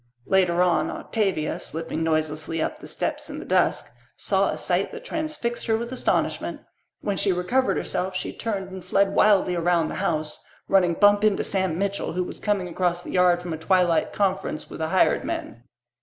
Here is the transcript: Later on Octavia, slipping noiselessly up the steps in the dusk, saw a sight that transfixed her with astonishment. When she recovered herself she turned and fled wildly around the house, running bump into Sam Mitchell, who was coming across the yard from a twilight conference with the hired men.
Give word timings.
Later 0.25 0.63
on 0.63 0.89
Octavia, 0.89 1.59
slipping 1.59 2.01
noiselessly 2.01 2.59
up 2.59 2.79
the 2.79 2.87
steps 2.87 3.29
in 3.29 3.37
the 3.37 3.45
dusk, 3.45 3.85
saw 4.17 4.49
a 4.49 4.57
sight 4.57 4.91
that 4.91 5.05
transfixed 5.05 5.67
her 5.67 5.77
with 5.77 5.91
astonishment. 5.91 6.61
When 7.01 7.17
she 7.17 7.31
recovered 7.31 7.77
herself 7.77 8.15
she 8.15 8.33
turned 8.33 8.71
and 8.71 8.83
fled 8.83 9.13
wildly 9.13 9.53
around 9.55 9.89
the 9.89 9.93
house, 10.01 10.43
running 10.67 10.95
bump 10.95 11.23
into 11.23 11.43
Sam 11.43 11.77
Mitchell, 11.77 12.13
who 12.13 12.23
was 12.23 12.39
coming 12.39 12.67
across 12.67 13.03
the 13.03 13.11
yard 13.11 13.39
from 13.41 13.53
a 13.53 13.57
twilight 13.59 14.11
conference 14.11 14.71
with 14.71 14.79
the 14.79 14.87
hired 14.89 15.23
men. 15.23 15.61